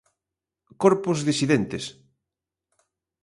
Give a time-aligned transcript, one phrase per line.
[0.83, 1.83] Corpos disidentes.